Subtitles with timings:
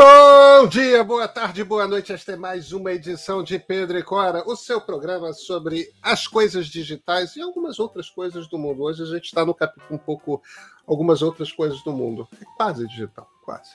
[0.00, 2.12] Bom dia, boa tarde, boa noite.
[2.12, 6.68] Esta é mais uma edição de Pedro e Cora, o seu programa sobre as coisas
[6.68, 8.84] digitais e algumas outras coisas do mundo.
[8.84, 10.40] Hoje a gente está no capítulo um pouco
[10.86, 12.28] algumas outras coisas do mundo.
[12.40, 13.72] É quase digital, quase.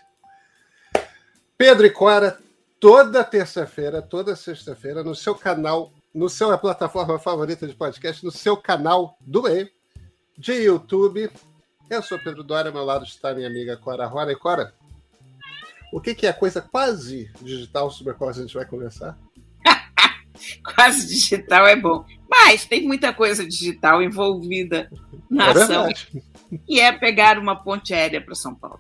[1.58, 2.40] Pedro e Cora,
[2.79, 8.55] toda terça-feira, toda sexta-feira, no seu canal, no seu plataforma favorita de podcast, no seu
[8.55, 9.69] canal do meio
[10.37, 11.29] de YouTube.
[11.90, 14.31] Eu sou Pedro Dória, ao meu lado está minha amiga Cora Rora.
[14.31, 14.74] E Cora,
[15.94, 19.15] o que, que é a coisa quase digital sobre a qual a gente vai conversar?
[20.75, 22.03] quase digital é bom.
[22.27, 24.89] Mas tem muita coisa digital envolvida
[25.29, 25.89] na é ação.
[26.67, 28.79] E é pegar uma ponte aérea para São Paulo.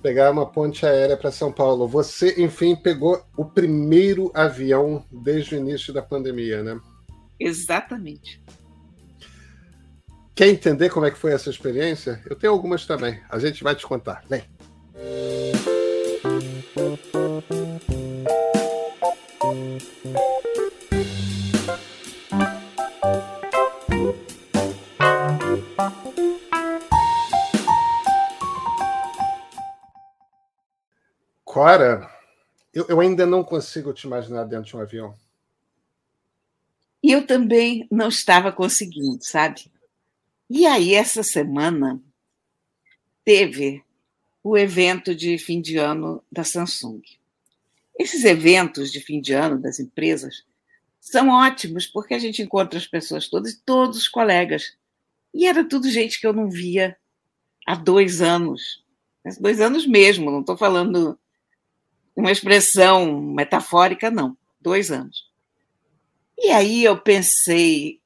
[0.00, 1.88] Pegar uma ponte aérea para São Paulo.
[1.88, 6.78] Você, enfim, pegou o primeiro avião desde o início da pandemia, né?
[7.40, 8.40] Exatamente.
[10.36, 12.22] Quer entender como é que foi essa experiência?
[12.26, 13.20] Eu tenho algumas também.
[13.28, 14.22] A gente vai te contar.
[14.28, 14.44] Vem.
[31.56, 32.06] Cora,
[32.74, 35.16] eu, eu ainda não consigo te imaginar dentro de um avião.
[37.02, 39.72] E eu também não estava conseguindo, sabe?
[40.50, 41.98] E aí, essa semana,
[43.24, 43.82] teve
[44.44, 47.00] o evento de fim de ano da Samsung.
[47.98, 50.44] Esses eventos de fim de ano das empresas
[51.00, 54.76] são ótimos, porque a gente encontra as pessoas todas, todos os colegas.
[55.32, 56.98] E era tudo gente que eu não via
[57.66, 58.84] há dois anos.
[59.40, 61.18] Dois anos mesmo, não estou falando
[62.16, 65.30] uma expressão metafórica, não, dois anos.
[66.38, 68.00] E aí eu pensei,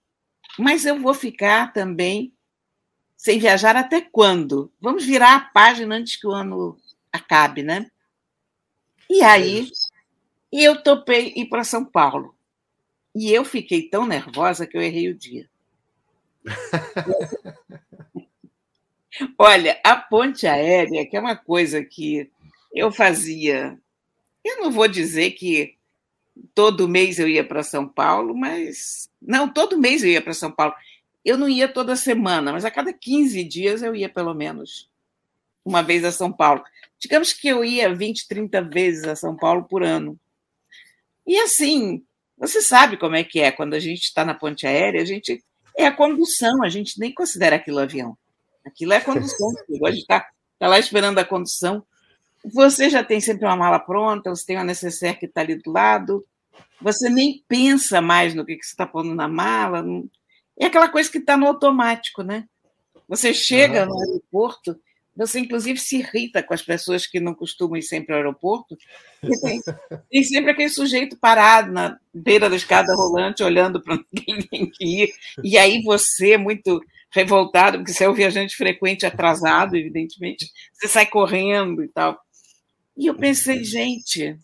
[0.58, 2.32] mas eu vou ficar também
[3.16, 4.72] sem viajar até quando?
[4.80, 6.76] Vamos virar a página antes que o ano
[7.12, 7.90] acabe, né?
[9.08, 9.70] E aí
[10.50, 12.34] eu topei ir para São Paulo.
[13.14, 15.48] E eu fiquei tão nervosa que eu errei o dia.
[19.36, 22.30] Olha, a ponte aérea, que é uma coisa que
[22.72, 23.78] eu fazia
[24.44, 25.76] eu não vou dizer que
[26.54, 29.08] todo mês eu ia para São Paulo, mas.
[29.20, 30.74] Não, todo mês eu ia para São Paulo.
[31.24, 34.88] Eu não ia toda semana, mas a cada 15 dias eu ia pelo menos
[35.64, 36.64] uma vez a São Paulo.
[36.98, 40.18] Digamos que eu ia 20, 30 vezes a São Paulo por ano.
[41.26, 42.02] E assim,
[42.36, 45.44] você sabe como é que é quando a gente está na ponte aérea, a gente
[45.76, 48.16] é a condução, a gente nem considera aquilo avião.
[48.64, 49.48] Aquilo é a condução,
[49.86, 50.26] a gente está
[50.58, 51.84] tá lá esperando a condução.
[52.44, 55.70] Você já tem sempre uma mala pronta, você tem uma necessaire que está ali do
[55.70, 56.24] lado,
[56.80, 59.84] você nem pensa mais no que, que você está pondo na mala.
[60.58, 62.46] É aquela coisa que está no automático, né?
[63.08, 64.78] Você chega no aeroporto,
[65.16, 68.76] você inclusive se irrita com as pessoas que não costumam ir sempre ao aeroporto.
[69.42, 69.60] Tem,
[70.10, 74.84] tem, sempre aquele sujeito parado na beira da escada rolante, olhando para onde tem que
[74.84, 75.12] ir.
[75.42, 76.80] E aí você, muito
[77.12, 82.18] revoltado, porque você é um viajante frequente atrasado, evidentemente, você sai correndo e tal.
[83.00, 84.38] E eu pensei, gente,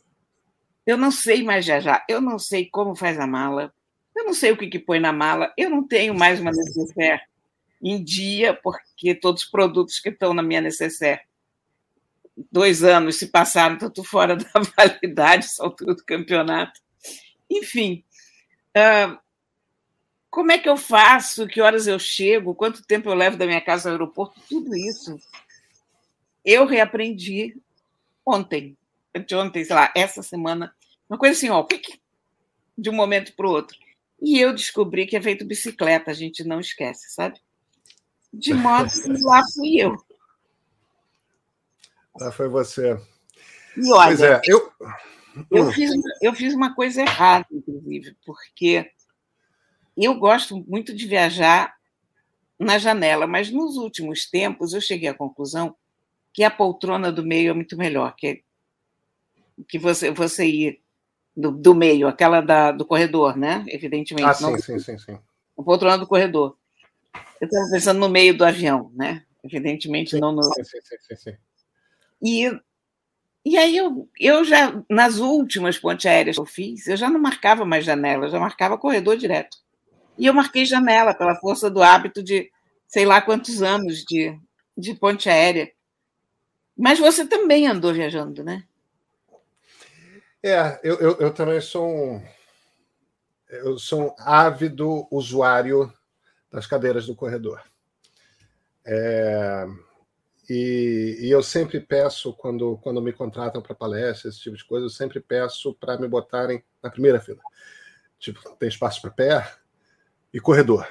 [0.87, 3.71] eu não sei mais viajar, eu não sei como faz a mala,
[4.17, 7.21] eu não sei o que, que põe na mala, eu não tenho mais uma necessaire
[7.83, 11.21] em dia, porque todos os produtos que estão na minha necessaire
[12.51, 16.81] dois anos se passaram, tanto fora da validade, essa altura do campeonato.
[17.51, 18.03] Enfim,
[18.75, 19.19] uh,
[20.31, 21.47] como é que eu faço?
[21.47, 22.55] Que horas eu chego?
[22.55, 24.41] Quanto tempo eu levo da minha casa ao aeroporto?
[24.49, 25.15] Tudo isso
[26.47, 27.61] eu reaprendi
[28.27, 28.77] ontem,
[29.15, 30.75] anteontem, sei lá, essa semana,
[31.09, 31.65] uma coisa assim, ó,
[32.77, 33.79] de um momento para o outro.
[34.21, 37.41] E eu descobri que é feito bicicleta, a gente não esquece, sabe?
[38.33, 39.97] De modo que lá fui eu.
[42.19, 42.99] Lá foi você.
[43.77, 44.73] E olha, pois é, eu...
[45.51, 45.73] Eu, hum.
[45.73, 45.91] fiz,
[46.23, 48.91] eu fiz uma coisa errada, inclusive, porque
[49.95, 51.77] eu gosto muito de viajar
[52.59, 55.77] na janela, mas nos últimos tempos eu cheguei à conclusão
[56.37, 58.45] que a poltrona do meio é muito melhor, que,
[59.67, 60.83] que você, você ir
[61.35, 63.65] do, do meio, aquela da, do corredor, né?
[63.67, 64.29] Evidentemente.
[64.29, 65.19] Ah, sim, não, sim, sim, sim.
[65.59, 66.59] A poltrona do corredor.
[67.41, 69.25] Eu estava pensando no meio do avião, né?
[69.43, 70.43] Evidentemente, sim, não no.
[70.43, 70.79] Sim, sim,
[71.09, 71.37] sim, sim.
[72.23, 72.61] E,
[73.43, 77.19] e aí eu, eu já, nas últimas pontes aéreas que eu fiz, eu já não
[77.19, 79.57] marcava mais janela, eu já marcava corredor direto.
[80.19, 82.51] E eu marquei janela pela força do hábito de
[82.87, 84.39] sei lá quantos anos de,
[84.77, 85.75] de ponte aérea.
[86.77, 88.65] Mas você também andou viajando, né?
[90.43, 92.23] É, eu, eu, eu também sou um,
[93.49, 95.93] eu sou um ávido usuário
[96.51, 97.63] das cadeiras do corredor.
[98.85, 99.67] É,
[100.49, 104.87] E, e, eu sempre peço, quando, quando me contratam para palestra, esse tipo de coisa,
[104.87, 107.41] eu sempre peço para me botarem na primeira fila.
[108.19, 109.53] Tipo, tem espaço para pé
[110.33, 110.87] e corredor.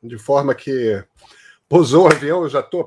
[0.00, 1.04] De forma que
[1.68, 2.86] pousou o avião, eu já estou.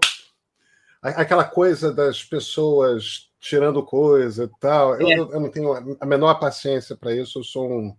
[1.12, 5.00] Aquela coisa das pessoas tirando coisa e tal.
[5.00, 5.13] Eu, é.
[5.36, 7.40] eu, não tenho a menor paciência para isso.
[7.40, 7.96] Eu sou um.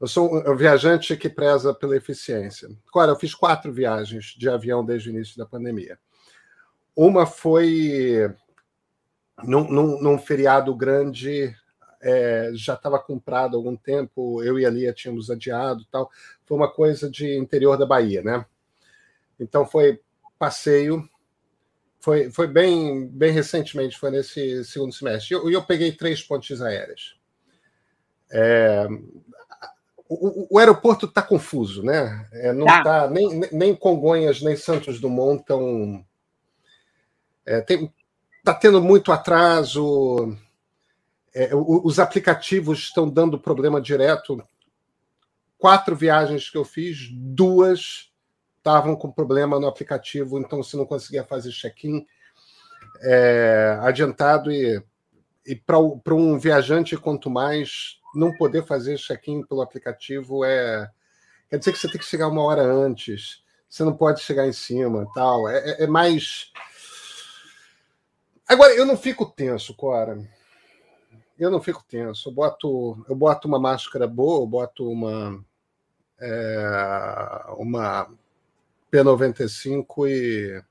[0.00, 2.68] Eu sou um viajante que preza pela eficiência.
[2.88, 5.98] Agora, eu fiz quatro viagens de avião desde o início da pandemia.
[6.94, 8.30] Uma foi
[9.42, 11.54] num, num, num feriado grande,
[12.00, 16.10] é, já estava comprado há algum tempo, eu e a Lia tínhamos adiado tal.
[16.44, 18.44] Foi uma coisa de interior da Bahia, né?
[19.38, 20.00] Então foi
[20.38, 21.08] passeio,
[22.06, 25.34] foi, foi bem, bem recentemente, foi nesse segundo semestre.
[25.34, 27.16] E eu, eu, peguei três pontes aéreas.
[28.30, 28.86] É,
[30.08, 32.28] o, o, aeroporto está confuso, né?
[32.30, 36.06] É, não está tá, nem, nem Congonhas nem Santos Dumont estão
[37.44, 40.38] é, Está tendo muito atraso,
[41.34, 44.40] é, os aplicativos estão dando problema direto.
[45.58, 48.12] Quatro viagens que eu fiz, duas
[48.66, 52.04] estavam com problema no aplicativo, então você não conseguia fazer check-in
[53.00, 54.82] é, adiantado e,
[55.46, 60.90] e para um viajante, quanto mais não poder fazer check-in pelo aplicativo é
[61.48, 64.52] quer dizer que você tem que chegar uma hora antes, você não pode chegar em
[64.52, 65.48] cima, tal.
[65.48, 66.50] É, é, é mais
[68.48, 70.18] Agora, eu não fico tenso, Cora.
[71.38, 72.28] Eu não fico tenso.
[72.28, 75.44] Eu boto, eu boto uma máscara boa, eu boto uma,
[76.20, 78.08] é, uma
[78.92, 80.62] P95 e,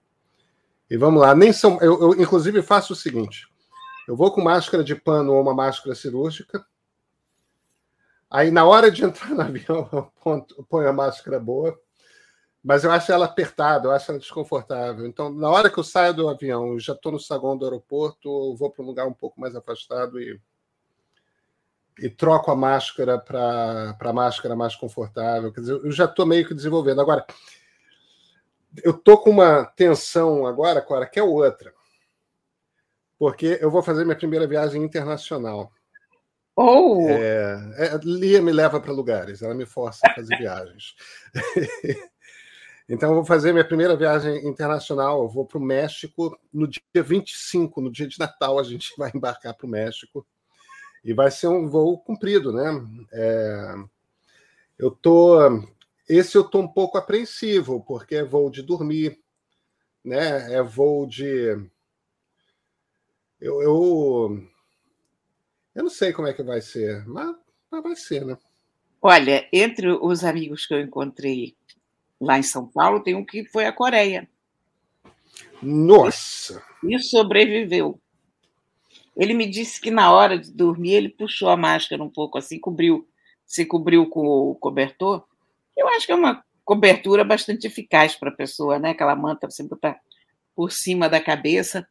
[0.89, 1.35] e vamos lá.
[1.35, 3.47] Nem são, eu, eu, inclusive, faço o seguinte:
[4.07, 6.65] eu vou com máscara de pano ou uma máscara cirúrgica.
[8.29, 9.89] Aí, na hora de entrar no avião,
[10.25, 11.79] eu ponho a máscara boa
[12.65, 15.05] mas eu acho ela apertada, eu acho ela desconfortável.
[15.05, 18.55] Então, na hora que eu saio do avião, já estou no saguão do aeroporto, eu
[18.55, 20.41] vou para um lugar um pouco mais afastado e,
[21.99, 25.53] e troco a máscara para a máscara mais confortável.
[25.53, 26.99] Quer dizer, eu já estou meio que desenvolvendo.
[27.01, 27.23] Agora,
[28.83, 31.73] eu estou com uma tensão agora, Cora, que é outra.
[33.17, 35.71] Porque eu vou fazer minha primeira viagem internacional.
[36.55, 37.07] Oh!
[37.09, 40.95] É, é, Lia me leva para lugares, ela me força a fazer viagens.
[42.87, 45.23] Então, eu vou fazer minha primeira viagem internacional.
[45.23, 49.11] Eu vou para o México no dia 25, no dia de Natal, a gente vai
[49.13, 50.23] embarcar para o México.
[51.03, 52.85] E vai ser um voo comprido, né?
[53.11, 53.75] É...
[54.77, 55.39] Eu tô.
[56.07, 59.19] Esse eu tô um pouco apreensivo, porque é voo de dormir,
[60.03, 60.53] né?
[60.53, 61.25] É voo de.
[63.41, 64.43] Eu, eu,
[65.73, 67.35] eu não sei como é que vai ser, mas,
[67.71, 68.37] mas vai ser, né?
[69.01, 71.55] Olha, entre os amigos que eu encontrei
[72.19, 74.27] lá em São Paulo, tem um que foi à Coreia.
[75.61, 76.63] Nossa!
[76.83, 77.99] E sobreviveu.
[79.15, 82.59] Ele me disse que na hora de dormir ele puxou a máscara um pouco assim,
[82.59, 83.07] cobriu,
[83.45, 85.25] se cobriu com o cobertor.
[85.75, 88.91] Eu acho que é uma cobertura bastante eficaz para a pessoa, né?
[88.91, 89.99] Aquela manta você botar
[90.55, 91.87] por cima da cabeça.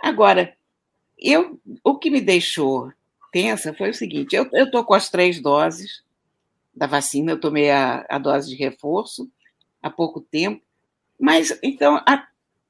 [0.00, 0.56] Agora,
[1.18, 2.92] eu, o que me deixou
[3.32, 6.02] tensa foi o seguinte: eu estou com as três doses
[6.74, 9.30] da vacina, eu tomei a, a dose de reforço,
[9.82, 10.62] há pouco tempo.
[11.18, 12.26] Mas, então, a,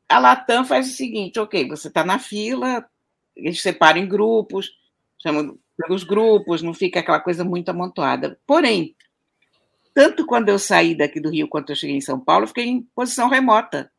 [0.09, 2.85] a Latam faz o seguinte: ok, você está na fila,
[3.37, 4.71] eles separam em grupos,
[5.19, 8.39] chamam pelos grupos, não fica aquela coisa muito amontoada.
[8.47, 8.95] Porém,
[9.95, 12.67] tanto quando eu saí daqui do Rio quanto eu cheguei em São Paulo, eu fiquei
[12.67, 13.91] em posição remota.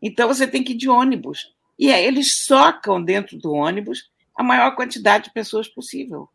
[0.00, 1.54] Então, você tem que ir de ônibus.
[1.78, 6.28] E aí, eles socam dentro do ônibus a maior quantidade de pessoas possível.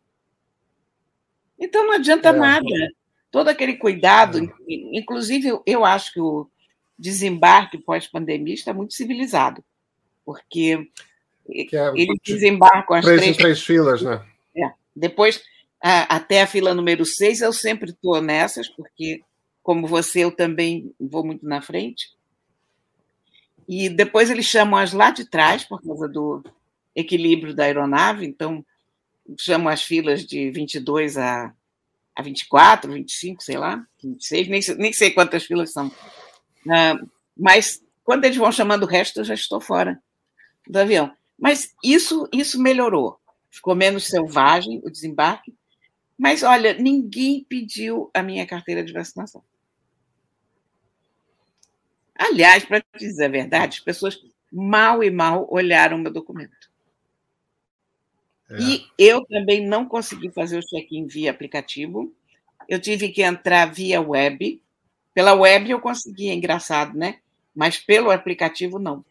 [1.58, 2.32] Então, não adianta é.
[2.32, 2.66] nada
[3.32, 4.48] todo aquele cuidado, é.
[4.68, 6.46] inclusive eu acho que o
[6.98, 9.64] desembarque pós-pandemia está muito civilizado,
[10.24, 10.86] porque
[11.48, 14.22] é, eles desembarcam as três, três, três filas, né?
[14.54, 14.70] É.
[14.94, 15.42] Depois,
[15.82, 19.22] até a fila número seis, eu sempre estou nessas, porque,
[19.62, 22.10] como você, eu também vou muito na frente.
[23.68, 26.42] E depois eles chamam as lá de trás, por causa do
[26.94, 28.64] equilíbrio da aeronave, então
[29.38, 31.52] chamam as filas de 22 a
[32.14, 35.88] a 24, 25, sei lá, 26, nem, nem sei quantas filas são.
[35.88, 39.98] Uh, mas quando eles vão chamando o resto, eu já estou fora
[40.68, 41.10] do avião.
[41.38, 43.18] Mas isso, isso melhorou.
[43.50, 45.54] Ficou menos selvagem o desembarque.
[46.22, 49.42] Mas, olha, ninguém pediu a minha carteira de vacinação.
[52.14, 56.70] Aliás, para dizer a verdade, as pessoas mal e mal olharam meu documento.
[58.48, 58.56] É.
[58.56, 62.14] E eu também não consegui fazer o check-in via aplicativo.
[62.68, 64.62] Eu tive que entrar via web.
[65.12, 67.18] Pela web eu consegui, é engraçado, né?
[67.52, 69.04] Mas pelo aplicativo não.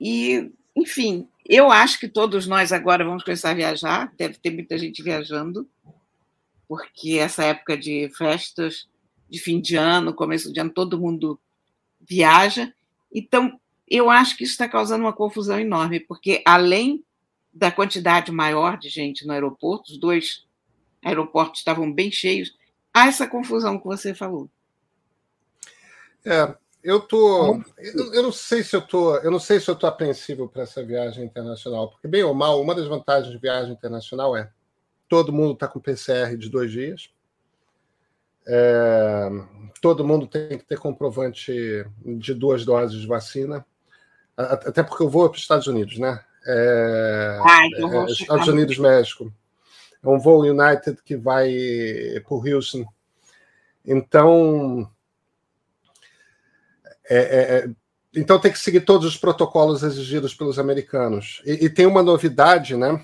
[0.00, 4.78] E, enfim, eu acho que todos nós agora vamos começar a viajar, deve ter muita
[4.78, 5.68] gente viajando,
[6.68, 8.88] porque essa época de festas
[9.28, 11.40] de fim de ano, começo de ano, todo mundo
[12.00, 12.72] viaja.
[13.12, 13.58] Então,
[13.88, 17.02] eu acho que isso está causando uma confusão enorme, porque além
[17.52, 20.46] da quantidade maior de gente no aeroporto, os dois
[21.02, 22.54] aeroportos estavam bem cheios,
[22.92, 24.48] há essa confusão que você falou.
[26.24, 29.76] É, eu tô, eu, eu, não sei se eu tô, eu não sei se eu
[29.76, 33.72] tô apreensivo para essa viagem internacional, porque bem ou mal, uma das vantagens de viagem
[33.72, 34.50] internacional é
[35.08, 37.10] todo mundo está com PCR de dois dias,
[38.46, 39.28] é,
[39.80, 41.52] todo mundo tem que ter comprovante
[42.04, 43.64] de duas doses de vacina,
[44.36, 46.20] até porque eu vou para os Estados Unidos, né?
[46.44, 49.32] É, ah, então é, Estados Unidos, México.
[50.02, 51.54] É um voo United que vai
[52.26, 52.84] para Houston.
[53.84, 54.90] Então,
[57.08, 57.70] é, é, é,
[58.14, 61.42] então tem que seguir todos os protocolos exigidos pelos americanos.
[61.44, 63.02] E, e, tem uma novidade, né?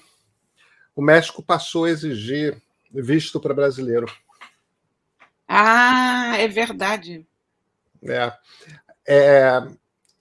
[0.94, 2.60] O México passou a exigir
[2.92, 4.06] visto para brasileiro.
[5.46, 7.26] Ah, é verdade.
[8.02, 8.32] É.
[9.06, 9.62] é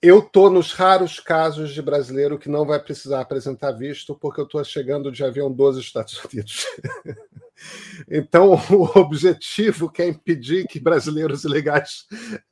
[0.00, 4.44] eu tô nos raros casos de brasileiro que não vai precisar apresentar visto, porque eu
[4.44, 6.64] estou chegando de avião dos Estados Unidos.
[8.08, 12.06] então, o objetivo que é impedir que brasileiros ilegais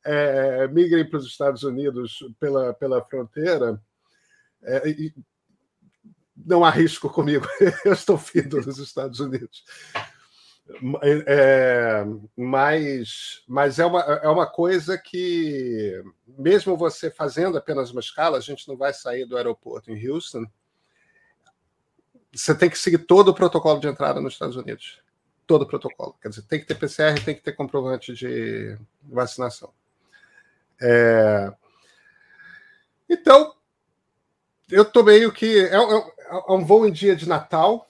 [0.04, 3.80] é, migrem para os Estados Unidos pela, pela fronteira.
[4.62, 4.82] É,
[6.36, 7.46] não há risco comigo,
[7.84, 9.64] eu estou vindo dos Estados Unidos.
[11.26, 12.04] É,
[12.36, 18.40] mas mas é, uma, é uma coisa que, mesmo você fazendo apenas uma escala, a
[18.40, 20.44] gente não vai sair do aeroporto em Houston.
[22.34, 25.00] Você tem que seguir todo o protocolo de entrada nos Estados Unidos.
[25.46, 26.16] Todo o protocolo.
[26.20, 29.72] Quer dizer, tem que ter PCR, tem que ter comprovante de vacinação.
[30.80, 31.52] É...
[33.08, 33.54] Então,
[34.70, 35.60] eu tô meio que.
[35.60, 37.88] É, é, é um voo em dia de Natal.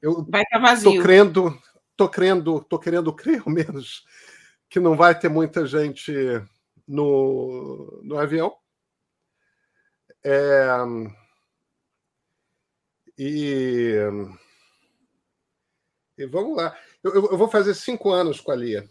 [0.00, 0.92] Eu vai estar tá vazio.
[0.92, 1.62] Tô crendo,
[1.96, 4.04] tô querendo, tô querendo crer, ao menos,
[4.68, 6.12] que não vai ter muita gente
[6.86, 8.54] no, no avião.
[10.22, 10.68] É,
[13.18, 13.94] e,
[16.18, 16.76] e vamos lá.
[17.02, 18.88] Eu, eu, vou fazer cinco anos com a Lia.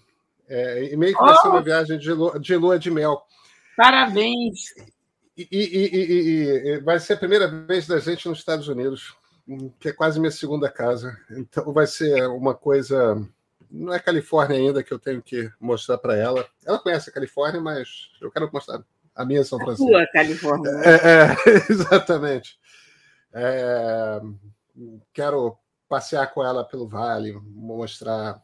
[0.48, 1.42] É, e meio que vai oh!
[1.42, 3.26] ser uma viagem de lua, de lua de mel.
[3.76, 4.74] Parabéns!
[5.36, 9.16] E, e, e, vai ser a primeira vez da gente nos Estados Unidos
[9.80, 11.18] que é quase minha segunda casa.
[11.32, 13.22] Então vai ser uma coisa.
[13.70, 16.48] Não é Califórnia ainda que eu tenho que mostrar para ela.
[16.66, 18.84] Ela conhece a Califórnia, mas eu quero mostrar
[19.16, 19.96] a minha São Francisco.
[19.96, 20.70] A sua Califórnia.
[20.84, 21.36] É, é,
[21.72, 22.58] exatamente.
[23.34, 24.22] É,
[25.12, 25.58] quero
[25.90, 28.42] passear com ela pelo vale, mostrar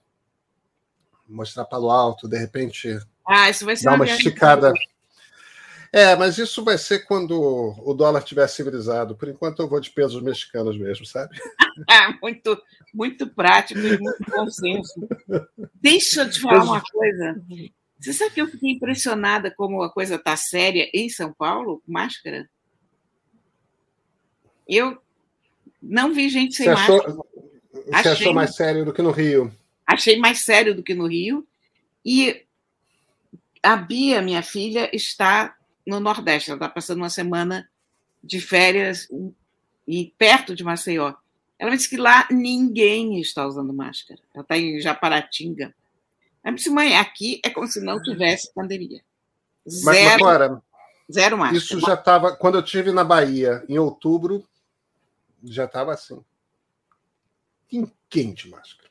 [1.28, 4.74] mostrar Palo Alto, de repente ah, isso vai ser dar uma esticada.
[5.94, 9.16] É, mas isso vai ser quando o dólar estiver civilizado.
[9.16, 11.36] Por enquanto eu vou de pesos mexicanos mesmo, sabe?
[12.22, 12.62] muito,
[12.94, 15.08] muito prático e muito bom senso.
[15.76, 17.42] Deixa eu te falar uma coisa.
[18.00, 22.50] Você sabe que eu fiquei impressionada como a coisa está séria em São Paulo, máscara?
[24.70, 25.02] Eu
[25.82, 27.00] não vi gente sem você máscara.
[27.00, 27.28] Achou,
[27.74, 29.52] você achei, achou mais sério do que no Rio?
[29.86, 31.46] Achei mais sério do que no Rio.
[32.06, 32.46] E
[33.64, 36.52] a Bia, minha filha, está no Nordeste.
[36.52, 37.68] Ela está passando uma semana
[38.24, 39.08] de férias
[39.88, 41.14] e perto de Maceió.
[41.58, 44.20] Ela disse que lá ninguém está usando máscara.
[44.34, 45.74] Ela está em Japaratinga.
[46.44, 49.02] Ela disse, mãe, aqui é como se não tivesse pandemia.
[49.68, 50.62] Zero, mas, agora,
[51.12, 51.58] zero máscara.
[51.58, 52.36] Isso já estava.
[52.36, 54.48] Quando eu estive na Bahia, em outubro,
[55.44, 56.24] já estava assim.
[57.70, 58.90] De máscara.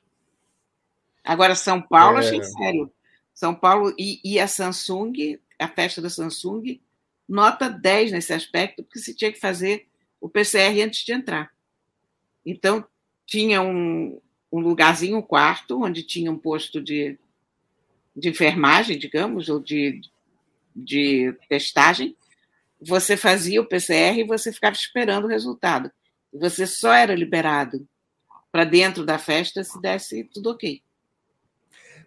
[1.25, 2.21] Agora, São Paulo, é...
[2.21, 2.93] achei sério.
[3.35, 6.81] São Paulo e, e a Samsung, a festa da Samsung,
[7.29, 9.87] nota 10 nesse aspecto, porque se tinha que fazer
[10.21, 11.53] o PCR antes de entrar.
[12.45, 12.85] Então,
[13.27, 17.19] tinha um, um lugarzinho, um quarto, onde tinha um posto de,
[18.17, 20.01] de enfermagem, digamos, ou de,
[20.75, 22.17] de testagem.
[22.81, 25.91] Você fazia o PCR e você ficava esperando o resultado.
[26.33, 27.87] Você só era liberado
[28.51, 30.83] para dentro da festa se desse tudo ok.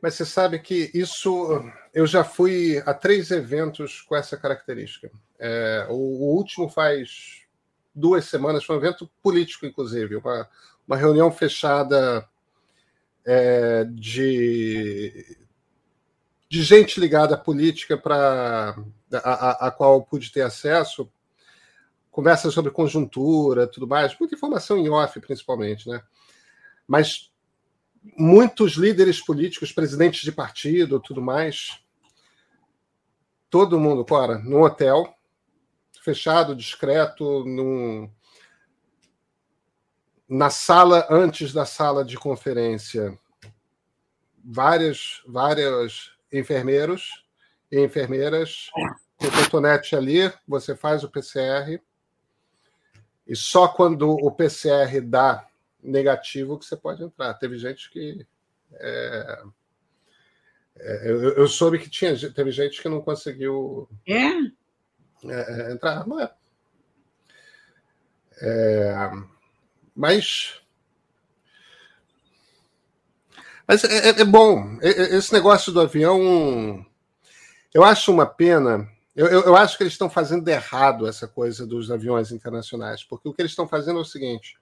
[0.01, 1.63] Mas você sabe que isso.
[1.93, 5.11] Eu já fui a três eventos com essa característica.
[5.39, 7.41] É, o, o, último faz
[7.93, 10.49] duas semanas, foi um evento político, inclusive, uma,
[10.87, 12.27] uma reunião fechada
[13.25, 15.37] é, de,
[16.49, 18.75] de gente ligada à política para
[19.13, 21.11] a, a, a, qual pude ter acesso,
[22.11, 26.03] conversa sobre conjuntura, tudo mais, muita informação em off, principalmente, né?
[26.85, 27.31] Mas
[28.17, 31.81] muitos líderes políticos, presidentes de partido, tudo mais,
[33.49, 35.15] todo mundo, Cora, no hotel,
[36.01, 38.11] fechado, discreto, num,
[40.27, 43.17] na sala antes da sala de conferência,
[44.43, 47.23] várias, várias enfermeiros
[47.71, 48.69] e enfermeiras
[49.21, 51.79] o cotonete ali, você faz o PCR
[53.27, 55.47] e só quando o PCR dá
[55.81, 57.33] negativo que você pode entrar.
[57.35, 58.25] Teve gente que
[58.73, 59.43] é,
[60.77, 64.27] é, eu, eu, soube que tinha teve gente que não conseguiu é?
[65.25, 66.31] é, é entrar, não é?
[68.41, 69.11] é
[69.95, 70.61] mas
[73.67, 76.85] mas é, é, bom esse negócio do avião.
[77.73, 78.89] Eu acho uma pena.
[79.15, 83.27] Eu, eu, eu acho que eles estão fazendo errado essa coisa dos aviões internacionais, porque
[83.27, 84.57] o que eles estão fazendo é o seguinte: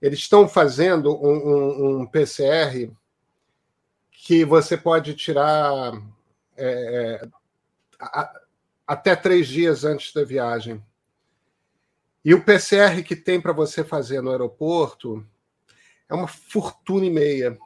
[0.00, 2.90] eles estão fazendo um, um, um PCR
[4.10, 5.92] que você pode tirar
[6.56, 7.28] é, é,
[8.00, 8.40] a,
[8.86, 10.82] até três dias antes da viagem.
[12.24, 15.26] E o PCR que tem para você fazer no aeroporto
[16.08, 17.58] é uma fortuna e meia.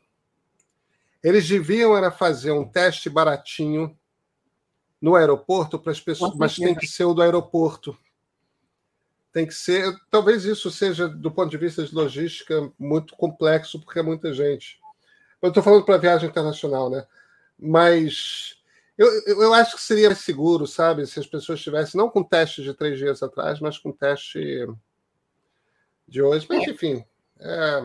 [1.23, 3.99] Eles deviam era fazer um teste baratinho
[5.01, 7.97] no aeroporto para as pessoas, mas tem que ser o do aeroporto.
[9.33, 9.97] Tem que ser.
[10.11, 14.79] Talvez isso seja, do ponto de vista de logística, muito complexo, porque é muita gente.
[15.41, 17.07] Eu estou falando para viagem internacional, né?
[17.59, 18.61] Mas
[19.01, 22.63] eu, eu acho que seria mais seguro, sabe, se as pessoas estivessem, não com teste
[22.63, 24.67] de três dias atrás, mas com teste
[26.07, 26.47] de hoje.
[26.47, 26.71] Mas, é.
[26.71, 27.05] enfim.
[27.39, 27.81] É...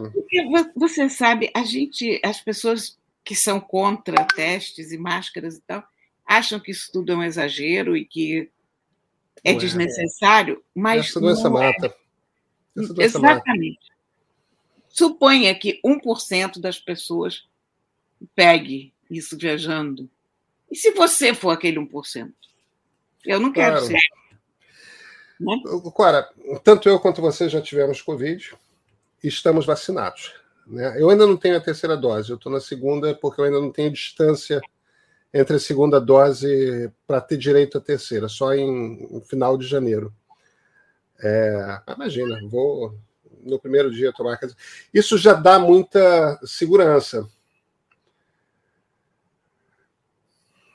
[0.76, 5.88] Você sabe, a gente, as pessoas que são contra testes e máscaras e tal,
[6.26, 8.50] acham que isso tudo é um exagero e que
[9.44, 9.58] é Ué.
[9.58, 11.08] desnecessário, mas.
[11.08, 11.68] Essa doença não é.
[11.68, 11.96] mata.
[12.76, 13.80] Essa doença Exatamente.
[13.80, 13.96] Mata.
[14.90, 17.48] Suponha que 1% das pessoas
[18.34, 20.10] pegue isso viajando.
[20.72, 22.34] E se você for aquele 1%?
[23.26, 23.86] Eu não quero claro.
[23.86, 24.00] ser.
[25.40, 25.62] Né?
[25.94, 26.30] Cora,
[26.64, 28.56] tanto eu quanto você já tivemos Covid
[29.24, 30.34] e estamos vacinados.
[30.66, 30.96] Né?
[31.00, 33.72] Eu ainda não tenho a terceira dose, eu estou na segunda porque eu ainda não
[33.72, 34.62] tenho distância
[35.36, 40.16] entre a segunda dose para ter direito à terceira, só em, em final de janeiro.
[41.22, 42.98] É, imagina, vou
[43.44, 44.40] no primeiro dia tomar.
[44.94, 47.30] Isso já dá muita segurança.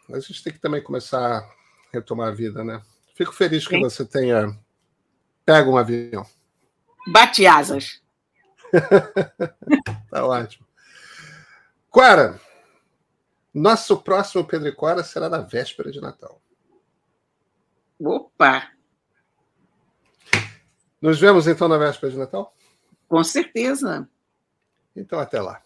[0.07, 1.51] Mas a gente tem que também começar a
[1.91, 2.83] retomar a vida, né?
[3.15, 3.81] Fico feliz que Sim.
[3.81, 4.55] você tenha
[5.43, 6.27] pego um avião.
[7.07, 8.03] Bate asas.
[10.11, 10.67] tá ótimo.
[11.89, 12.39] Quara,
[13.53, 16.41] nosso próximo Pedro e Cora será na véspera de Natal.
[17.99, 18.71] Opa!
[21.01, 22.55] Nos vemos então na véspera de Natal?
[23.09, 24.09] Com certeza.
[24.95, 25.63] Então, até lá.